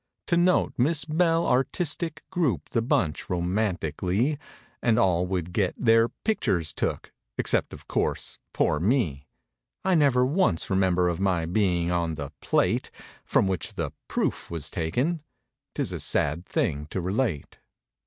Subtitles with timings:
[0.25, 4.39] To note Miss Belle Artistic Group the bunch, romantic'ly;
[4.81, 9.27] And all would get "their pictures took" Except, of course, poor me.
[9.85, 12.89] I never once remember of My being on the "plate"
[13.25, 15.21] From which the "proof" was taken—
[15.75, 17.59] ('Tis a sad thing to relate).